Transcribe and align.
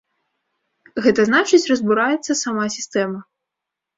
Гэта 1.05 1.25
значыць, 1.29 1.59
разбураецца 1.73 2.39
сама 2.43 2.65
сістэма. 2.79 3.19